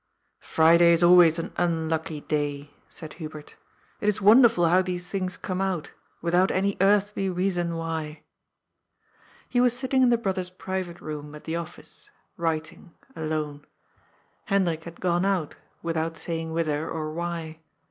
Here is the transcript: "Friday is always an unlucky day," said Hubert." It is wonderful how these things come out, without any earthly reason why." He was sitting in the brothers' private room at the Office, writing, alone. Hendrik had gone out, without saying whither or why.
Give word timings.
"Friday 0.39 0.93
is 0.93 1.03
always 1.03 1.37
an 1.37 1.53
unlucky 1.57 2.21
day," 2.21 2.71
said 2.89 3.13
Hubert." 3.21 3.55
It 4.01 4.09
is 4.09 4.19
wonderful 4.19 4.67
how 4.67 4.81
these 4.81 5.07
things 5.07 5.37
come 5.37 5.61
out, 5.61 5.91
without 6.23 6.49
any 6.49 6.75
earthly 6.81 7.29
reason 7.29 7.75
why." 7.75 8.23
He 9.47 9.61
was 9.61 9.77
sitting 9.77 10.01
in 10.01 10.09
the 10.09 10.17
brothers' 10.17 10.49
private 10.49 11.01
room 11.01 11.35
at 11.35 11.43
the 11.43 11.55
Office, 11.55 12.09
writing, 12.35 12.95
alone. 13.15 13.63
Hendrik 14.45 14.85
had 14.85 15.01
gone 15.01 15.23
out, 15.23 15.57
without 15.83 16.17
saying 16.17 16.51
whither 16.51 16.89
or 16.89 17.11
why. 17.13 17.59